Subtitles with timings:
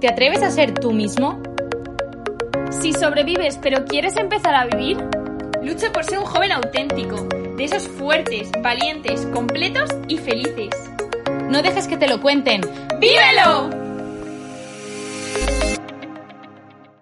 [0.00, 1.42] ¿Te atreves a ser tú mismo?
[2.70, 4.96] Si sobrevives pero quieres empezar a vivir,
[5.62, 7.16] lucha por ser un joven auténtico,
[7.56, 10.70] de esos fuertes, valientes, completos y felices.
[11.50, 12.62] No dejes que te lo cuenten.
[12.98, 13.68] ¡Vívelo!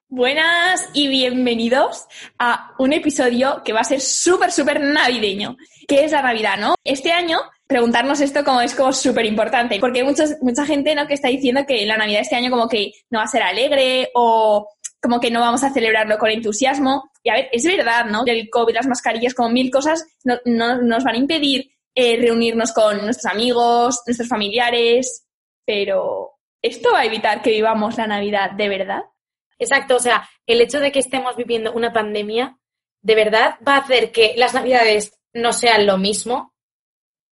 [0.08, 2.06] Buenas y bienvenidos
[2.40, 5.56] a un episodio que va a ser súper, súper navideño,
[5.86, 6.74] que es la Navidad, ¿no?
[6.82, 7.38] Este año
[7.68, 11.06] preguntarnos esto como es como súper importante, porque hay muchos, mucha gente ¿no?
[11.06, 14.10] que está diciendo que la Navidad este año como que no va a ser alegre
[14.14, 14.66] o
[15.00, 17.10] como que no vamos a celebrarlo con entusiasmo.
[17.22, 18.24] Y a ver, es verdad, ¿no?
[18.26, 20.38] El COVID, las mascarillas, como mil cosas no,
[20.82, 25.26] nos van a impedir eh, reunirnos con nuestros amigos, nuestros familiares,
[25.66, 29.02] pero ¿esto va a evitar que vivamos la Navidad de verdad?
[29.58, 32.56] Exacto, o sea, el hecho de que estemos viviendo una pandemia,
[33.02, 36.54] de verdad va a hacer que las Navidades no sean lo mismo.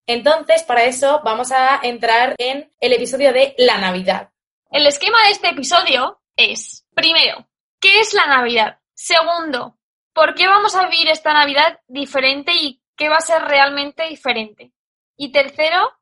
[0.07, 4.31] Entonces, para eso vamos a entrar en el episodio de la Navidad.
[4.71, 7.49] El esquema de este episodio es, primero,
[7.81, 8.79] ¿qué es la Navidad?
[8.95, 9.79] Segundo,
[10.13, 14.73] ¿por qué vamos a vivir esta Navidad diferente y qué va a ser realmente diferente?
[15.17, 15.93] Y tercero,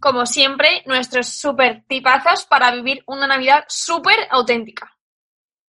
[0.00, 4.96] como siempre, nuestros super tipazos para vivir una Navidad súper auténtica.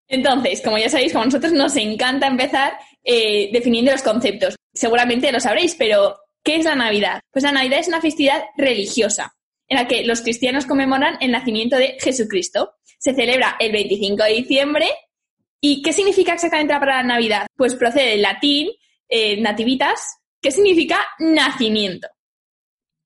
[0.08, 4.56] Entonces, como ya sabéis, como a nosotros nos encanta empezar eh, definiendo los conceptos.
[4.74, 7.22] Seguramente lo sabréis, pero ¿qué es la Navidad?
[7.32, 9.36] Pues la Navidad es una festividad religiosa
[9.68, 12.76] en la que los cristianos conmemoran el nacimiento de Jesucristo.
[12.98, 14.88] Se celebra el 25 de diciembre.
[15.62, 17.48] ¿Y qué significa exactamente la palabra Navidad?
[17.56, 18.70] Pues procede del latín
[19.10, 22.08] eh, nativitas, que significa nacimiento.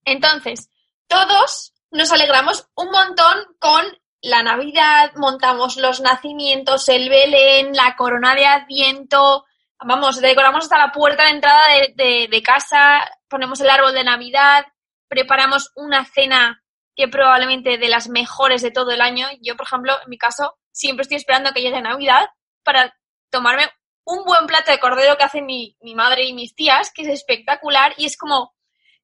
[0.06, 0.70] Entonces,
[1.08, 3.86] todos nos alegramos un montón con
[4.22, 9.46] la Navidad, montamos los nacimientos, el Belén, la corona de Adviento,
[9.86, 11.64] vamos, decoramos hasta la puerta de entrada
[11.96, 13.02] de, casa,
[13.34, 14.66] ponemos el árbol de Navidad,
[15.08, 16.64] preparamos una cena
[16.96, 19.28] que probablemente de las mejores de todo el año.
[19.42, 22.30] Yo, por ejemplo, en mi caso, siempre estoy esperando que llegue Navidad
[22.64, 22.96] para
[23.32, 23.68] tomarme
[24.06, 27.08] un buen plato de cordero que hacen mi, mi madre y mis tías, que es
[27.08, 28.54] espectacular y es como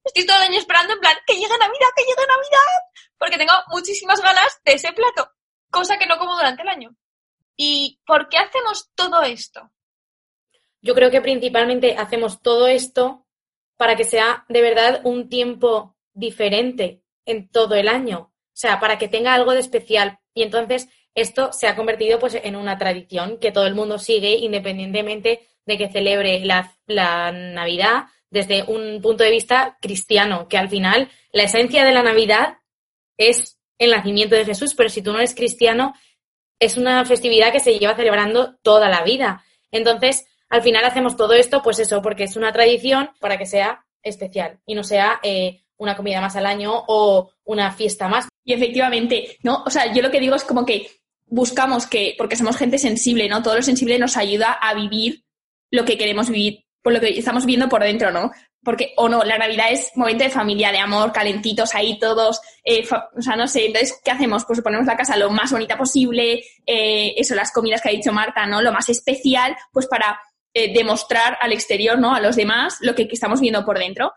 [0.04, 2.81] Estoy todo el año esperando en plan, que llegue Navidad, que llegue Navidad,
[3.18, 5.31] porque tengo muchísimas ganas de ese plato,
[5.70, 6.96] cosa que no como durante el año.
[7.56, 9.70] ¿Y por qué hacemos todo esto?
[10.81, 13.28] Yo creo que principalmente hacemos todo esto
[13.80, 18.20] para que sea de verdad un tiempo diferente en todo el año.
[18.20, 20.20] O sea, para que tenga algo de especial.
[20.34, 24.32] Y entonces esto se ha convertido pues en una tradición que todo el mundo sigue
[24.32, 30.68] independientemente de que celebre la, la Navidad desde un punto de vista cristiano, que al
[30.68, 32.58] final la esencia de la Navidad
[33.16, 35.94] es el nacimiento de Jesús, pero si tú no eres cristiano,
[36.60, 39.46] es una festividad que se lleva celebrando toda la vida.
[39.72, 43.86] Entonces, al final hacemos todo esto, pues eso, porque es una tradición para que sea
[44.02, 48.28] especial y no sea eh, una comida más al año o una fiesta más.
[48.44, 49.64] Y efectivamente, ¿no?
[49.66, 50.90] O sea, yo lo que digo es como que
[51.28, 53.44] buscamos que, porque somos gente sensible, ¿no?
[53.44, 55.24] Todo lo sensible nos ayuda a vivir
[55.72, 58.31] lo que queremos vivir por lo que estamos viendo por dentro, ¿no?
[58.64, 62.86] Porque, o no, la Navidad es momento de familia, de amor, calentitos ahí todos, eh,
[63.18, 64.44] o sea, no sé, entonces, ¿qué hacemos?
[64.46, 68.12] Pues ponemos la casa lo más bonita posible, eh, eso, las comidas que ha dicho
[68.12, 68.62] Marta, ¿no?
[68.62, 70.20] Lo más especial, pues para
[70.54, 72.14] eh, demostrar al exterior, ¿no?
[72.14, 74.14] A los demás lo que, estamos viendo por dentro.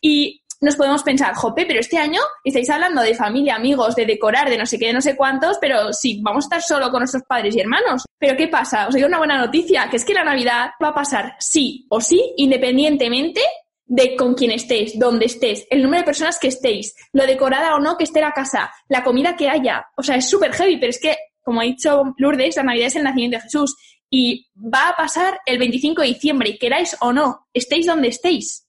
[0.00, 4.48] Y nos podemos pensar, jope, pero este año estáis hablando de familia, amigos, de decorar,
[4.48, 7.00] de no sé qué, de no sé cuántos, pero sí, vamos a estar solo con
[7.00, 8.04] nuestros padres y hermanos.
[8.18, 8.88] Pero ¿qué pasa?
[8.88, 12.00] Os doy una buena noticia, que es que la Navidad va a pasar sí o
[12.00, 13.40] sí, independientemente
[13.86, 17.80] de con quién estéis, dónde estés, el número de personas que estéis, lo decorada o
[17.80, 19.86] no que esté la casa, la comida que haya.
[19.96, 22.96] O sea, es súper heavy, pero es que, como ha dicho Lourdes, la Navidad es
[22.96, 23.76] el nacimiento de Jesús
[24.10, 28.66] y va a pasar el 25 de diciembre, queráis o no, estéis donde estéis.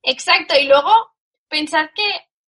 [0.00, 0.92] Exacto, y luego
[1.48, 2.04] pensar que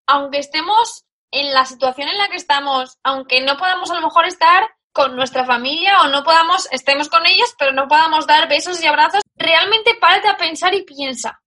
[0.06, 4.26] aunque estemos en la situación en la que estamos, aunque no podamos a lo mejor
[4.26, 8.80] estar con nuestra familia o no podamos, estemos con ellos, pero no podamos dar besos
[8.80, 11.42] y abrazos, realmente párate a pensar y piensa,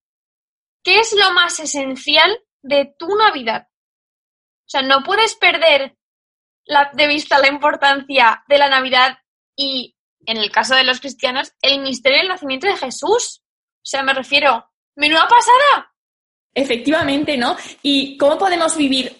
[0.83, 3.69] ¿qué es lo más esencial de tu Navidad?
[3.69, 5.95] O sea, no puedes perder
[6.93, 9.17] de vista la importancia de la Navidad
[9.55, 9.95] y,
[10.25, 13.41] en el caso de los cristianos, el misterio del nacimiento de Jesús.
[13.43, 15.91] O sea, me refiero, menuda pasada,
[16.57, 17.57] Efectivamente, ¿no?
[17.81, 19.17] Y cómo podemos vivir,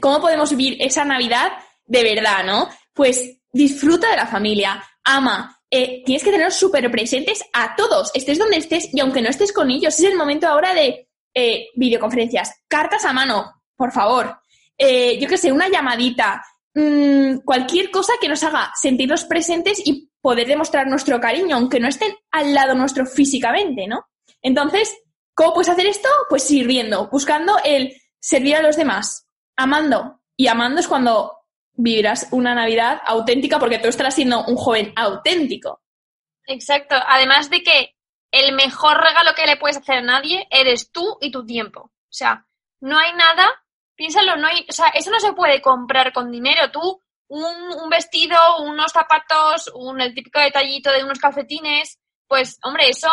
[0.00, 1.52] cómo podemos vivir esa Navidad
[1.86, 2.68] de verdad, ¿no?
[2.92, 8.38] Pues disfruta de la familia, ama, eh, tienes que tener súper presentes a todos, estés
[8.38, 12.52] donde estés y aunque no estés con ellos, es el momento ahora de eh, videoconferencias,
[12.66, 14.36] cartas a mano, por favor,
[14.76, 16.44] eh, yo qué sé, una llamadita,
[16.74, 21.88] mmm, cualquier cosa que nos haga sentirnos presentes y poder demostrar nuestro cariño, aunque no
[21.88, 24.06] estén al lado nuestro físicamente, ¿no?
[24.40, 24.94] Entonces,
[25.34, 26.08] ¿Cómo puedes hacer esto?
[26.28, 30.20] Pues sirviendo, buscando el servir a los demás, amando.
[30.36, 31.32] Y amando es cuando
[31.72, 35.82] vivirás una Navidad auténtica porque tú estarás siendo un joven auténtico.
[36.46, 36.94] Exacto.
[37.08, 37.96] Además de que
[38.30, 41.80] el mejor regalo que le puedes hacer a nadie eres tú y tu tiempo.
[41.80, 42.46] O sea,
[42.80, 43.50] no hay nada,
[43.96, 46.70] piénsalo, no hay, o sea, eso no se puede comprar con dinero.
[46.70, 47.44] Tú, un,
[47.82, 53.10] un vestido, unos zapatos, un, el típico detallito de unos calcetines, pues, hombre, eso,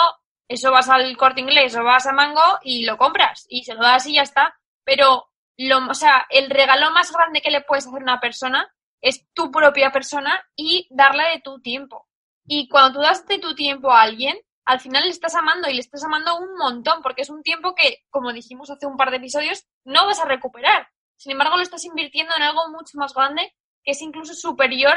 [0.47, 3.81] eso vas al corte inglés o vas a Mango y lo compras y se lo
[3.81, 4.55] das y ya está.
[4.83, 8.71] Pero, lo, o sea, el regalo más grande que le puedes hacer a una persona
[9.01, 12.07] es tu propia persona y darle de tu tiempo.
[12.45, 14.37] Y cuando tú das de tu tiempo a alguien,
[14.71, 17.75] al final le estás amando y le estás amando un montón, porque es un tiempo
[17.75, 20.87] que, como dijimos hace un par de episodios, no vas a recuperar.
[21.17, 23.53] Sin embargo, lo estás invirtiendo en algo mucho más grande,
[23.83, 24.93] que es incluso superior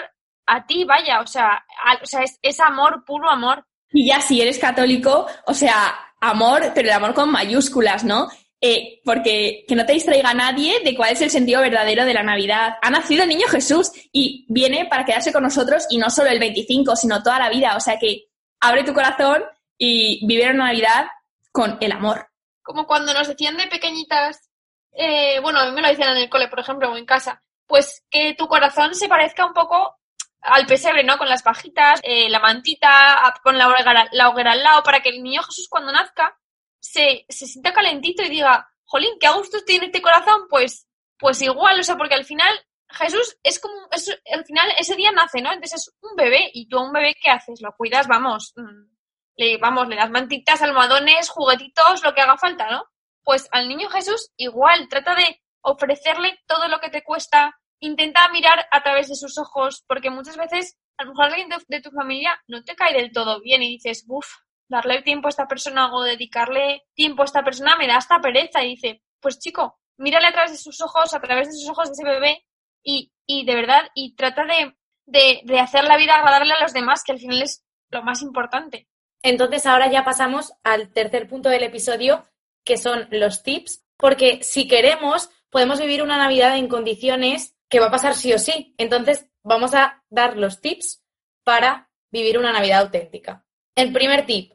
[0.47, 1.65] a ti, vaya, o sea,
[2.01, 3.67] o sea es, es amor, puro amor.
[3.91, 8.29] Y ya si eres católico, o sea, amor, pero el amor con mayúsculas, ¿no?
[8.61, 12.23] Eh, porque que no te distraiga nadie de cuál es el sentido verdadero de la
[12.23, 12.77] Navidad.
[12.81, 16.39] Ha nacido el niño Jesús y viene para quedarse con nosotros y no solo el
[16.39, 17.77] 25, sino toda la vida.
[17.77, 18.29] O sea que
[18.61, 19.43] abre tu corazón
[19.79, 21.07] y vive una Navidad
[21.53, 22.29] con el amor.
[22.63, 24.51] Como cuando nos decían de pequeñitas,
[24.93, 27.43] eh, bueno, a mí me lo decían en el cole, por ejemplo, o en casa,
[27.67, 29.97] pues que tu corazón se parezca un poco
[30.41, 31.19] al pesebre, ¿no?
[31.19, 35.09] Con las pajitas, eh, la mantita, con la hoguera, la hoguera al lado, para que
[35.09, 36.39] el niño Jesús cuando nazca
[36.79, 40.87] se, se sienta calentito y diga, jolín, qué a gusto tiene este corazón, pues,
[41.19, 42.55] pues igual, o sea, porque al final
[42.91, 45.53] Jesús es como, es, al final ese día nace, ¿no?
[45.53, 47.61] Entonces es un bebé y tú a un bebé, ¿qué haces?
[47.61, 48.94] Lo cuidas, vamos, mm,
[49.37, 52.85] le, vamos, le das mantitas, almohadones, juguetitos, lo que haga falta, ¿no?
[53.23, 58.67] Pues al niño Jesús igual, trata de ofrecerle todo lo que te cuesta, intenta mirar
[58.71, 62.39] a través de sus ojos, porque muchas veces a lo mejor alguien de, tu familia
[62.47, 64.29] no te cae del todo bien y dices, uff,
[64.69, 68.63] darle tiempo a esta persona o dedicarle tiempo a esta persona me da esta pereza
[68.63, 71.89] y dice, pues chico, mírale a través de sus ojos, a través de sus ojos
[71.89, 72.45] de ese bebé
[72.83, 74.77] y, y de verdad, y trata de,
[75.07, 78.23] de, de hacer la vida agradable a los demás, que al final es lo más
[78.23, 78.89] importante.
[79.25, 82.25] Entonces ahora ya pasamos al tercer punto del episodio,
[82.63, 87.87] que son los tips, porque si queremos, podemos vivir una Navidad en condiciones que va
[87.87, 88.75] a pasar sí o sí.
[88.77, 91.03] Entonces vamos a dar los tips
[91.43, 93.47] para vivir una Navidad auténtica.
[93.75, 94.53] El primer tip,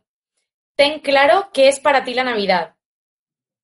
[0.76, 2.76] ten claro qué es para ti la Navidad.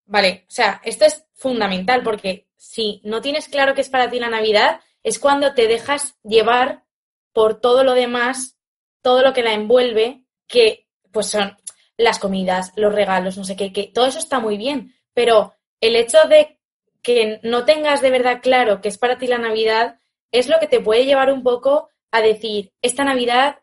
[0.07, 4.19] Vale, o sea, esto es fundamental porque si no tienes claro qué es para ti
[4.19, 6.83] la Navidad, es cuando te dejas llevar
[7.31, 8.57] por todo lo demás,
[9.03, 10.84] todo lo que la envuelve, que
[11.15, 11.57] pues son
[11.97, 15.95] las comidas, los regalos, no sé qué, que todo eso está muy bien, pero el
[15.95, 16.59] hecho de
[17.01, 19.99] que no tengas de verdad claro qué es para ti la Navidad
[20.31, 23.59] es lo que te puede llevar un poco a decir, esta Navidad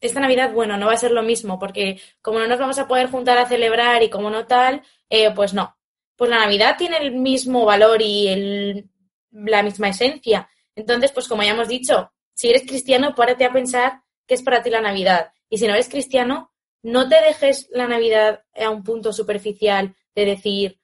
[0.00, 2.88] esta Navidad, bueno, no va a ser lo mismo, porque como no nos vamos a
[2.88, 5.76] poder juntar a celebrar y como no tal, eh, pues no.
[6.16, 8.90] Pues la Navidad tiene el mismo valor y el,
[9.30, 10.48] la misma esencia.
[10.74, 14.62] Entonces, pues como ya hemos dicho, si eres cristiano, párate a pensar qué es para
[14.62, 15.32] ti la Navidad.
[15.50, 16.49] Y si no eres cristiano,
[16.82, 20.80] no te dejes la Navidad a un punto superficial de decir,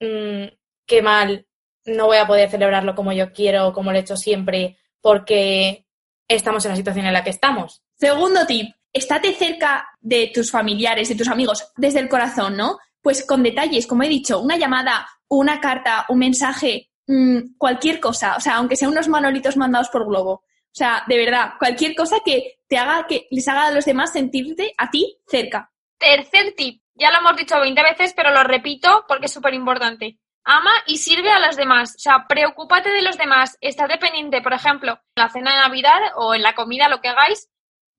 [0.00, 0.46] mmm,
[0.86, 1.46] qué mal,
[1.86, 5.86] no voy a poder celebrarlo como yo quiero, como lo he hecho siempre, porque
[6.28, 7.82] estamos en la situación en la que estamos.
[7.94, 12.78] Segundo tip, estate cerca de tus familiares, de tus amigos, desde el corazón, ¿no?
[13.02, 18.36] Pues con detalles, como he dicho, una llamada, una carta, un mensaje, mmm, cualquier cosa,
[18.36, 20.44] o sea, aunque sean unos manolitos mandados por globo.
[20.74, 24.12] O sea, de verdad, cualquier cosa que te haga, que les haga a los demás
[24.12, 25.70] sentirte a ti cerca.
[25.96, 30.18] Tercer tip, ya lo hemos dicho 20 veces, pero lo repito porque es súper importante.
[30.42, 31.94] Ama y sirve a los demás.
[31.94, 33.56] O sea, preocúpate de los demás.
[33.60, 37.08] Está dependiente, por ejemplo, en la cena de Navidad o en la comida, lo que
[37.08, 37.48] hagáis,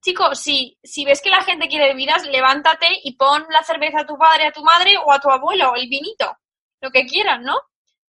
[0.05, 4.05] Chicos, si, si ves que la gente quiere bebidas, levántate y pon la cerveza a
[4.05, 6.31] tu padre, a tu madre o a tu abuelo, el vinito,
[6.79, 7.55] lo que quieras, ¿no?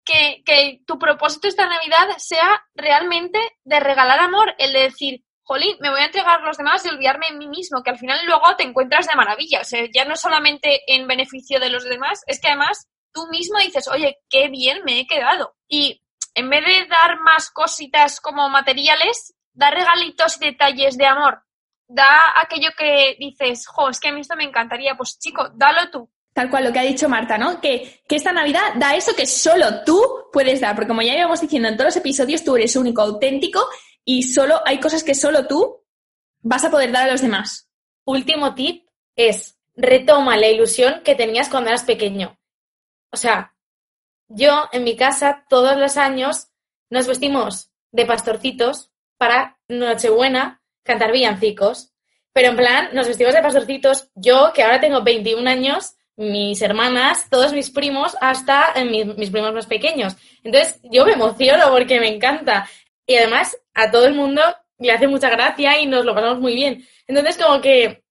[0.04, 5.90] Que, tu propósito esta Navidad sea realmente de regalar amor, el de decir, jolín, me
[5.90, 8.54] voy a entregar a los demás y olvidarme de mí mismo, que al final luego
[8.56, 9.61] te encuentras de maravilla.
[9.61, 13.58] O sea, ya no solamente en beneficio de los demás, es que además tú mismo
[13.58, 15.54] dices, oye, qué bien me he quedado.
[15.68, 16.02] Y
[16.34, 21.44] en vez de dar más cositas como materiales, dar regalitos y detalles de amor
[21.88, 25.90] da aquello que dices, jo, es que a mí esto me encantaría, pues chico, dalo
[25.90, 26.11] tú.
[26.35, 27.61] Tal cual lo que ha dicho Marta, ¿no?
[27.61, 31.41] Que, que esta Navidad da eso que solo tú puedes dar, porque como ya íbamos
[31.41, 33.67] diciendo en todos los episodios, tú eres único, auténtico
[34.05, 35.83] y solo hay cosas que solo tú
[36.43, 37.71] vas a poder dar a los demás.
[38.05, 38.87] Último tip
[39.17, 42.38] es retoma la ilusión que tenías cuando eras pequeño.
[43.11, 43.55] O sea,
[44.29, 46.49] yo en mi casa todos los años
[46.91, 51.93] nos vestimos de pastorcitos para Nochebuena cantar villancicos.
[52.33, 54.11] Pero en plan, nos vestimos de pastorcitos.
[54.14, 59.66] Yo, que ahora tengo 21 años, mis hermanas, todos mis primos, hasta mis, primos más
[59.66, 60.16] pequeños.
[60.42, 62.68] Entonces, yo me emociono porque me encanta.
[63.06, 64.42] y además a todo el mundo
[64.78, 66.87] le hace mucha gracia y nos lo pasamos muy bien.
[67.06, 68.04] Entonces, como que,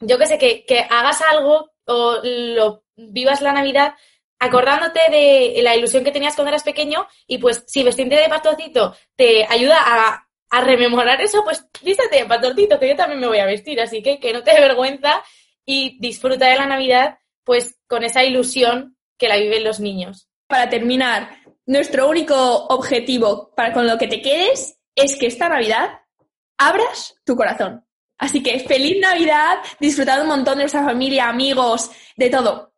[0.00, 3.94] yo que sé, que, que hagas algo o lo vivas la Navidad
[4.42, 8.96] acordándote de la ilusión que tenías cuando eras pequeño y pues si vestirte de pastorcito
[9.14, 10.28] te ayuda a,
[10.64, 14.20] rememorar eso, pues vístete de pastorcito, que yo también me voy a vestir, así que
[14.20, 15.22] que no te dé vergüenza
[15.64, 20.28] y disfruta de la Navidad pues con esa ilusión que la viven los niños.
[20.46, 21.30] Para terminar,
[21.66, 26.00] nuestro único objetivo para con lo que te quedes es que esta Navidad
[26.58, 27.84] abras tu corazón.
[28.18, 32.72] Así que feliz Navidad, disfrutad un montón de nuestra familia, amigos, de todo.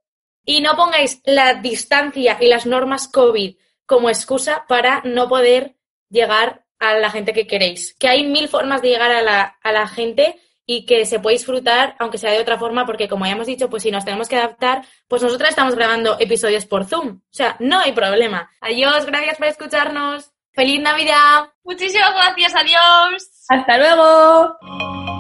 [0.45, 3.57] Y no pongáis la distancia y las normas COVID
[3.87, 5.77] como excusa para no poder
[6.09, 7.95] llegar a la gente que queréis.
[7.99, 11.37] Que hay mil formas de llegar a la, a la gente y que se puede
[11.37, 14.29] disfrutar, aunque sea de otra forma, porque como ya hemos dicho, pues si nos tenemos
[14.29, 17.09] que adaptar, pues nosotras estamos grabando episodios por Zoom.
[17.09, 18.51] O sea, no hay problema.
[18.61, 20.31] Adiós, gracias por escucharnos.
[20.53, 21.51] ¡Feliz Navidad!
[21.65, 23.29] Muchísimas gracias, adiós.
[23.49, 25.14] Hasta luego.